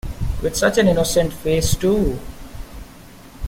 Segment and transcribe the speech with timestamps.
[0.41, 2.17] With such an innocent face, too!